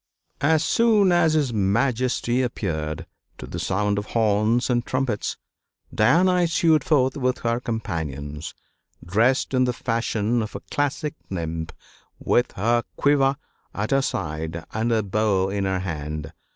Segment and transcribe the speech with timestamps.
[0.41, 3.05] As soon as his Majesty approached,
[3.37, 5.37] to the sound of horns and trumpets
[5.93, 8.55] Diana issued forth with her companions,
[9.05, 11.69] dressed in the fashion of a classic nymph
[12.17, 13.35] with her quiver
[13.75, 16.33] at her side and her bow in her hand.